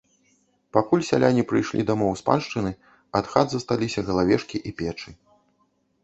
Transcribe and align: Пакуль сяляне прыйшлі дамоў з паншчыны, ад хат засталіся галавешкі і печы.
Пакуль 0.75 1.01
сяляне 1.09 1.41
прыйшлі 1.49 1.83
дамоў 1.89 2.13
з 2.21 2.25
паншчыны, 2.29 2.71
ад 3.19 3.25
хат 3.33 3.47
засталіся 3.55 4.05
галавешкі 4.09 4.57
і 4.71 4.73
печы. 4.81 5.11